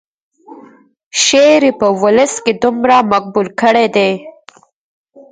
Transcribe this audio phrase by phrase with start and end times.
[1.23, 4.11] شعر یې په ولس کې دومره مقبول کړی دی.